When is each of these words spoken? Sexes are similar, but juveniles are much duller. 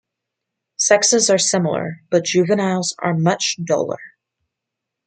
Sexes 0.77 1.29
are 1.29 1.37
similar, 1.37 2.01
but 2.09 2.25
juveniles 2.25 2.95
are 2.97 3.13
much 3.15 3.57
duller. 3.63 3.99